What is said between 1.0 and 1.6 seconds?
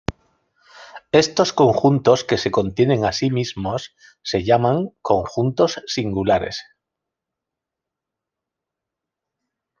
Estos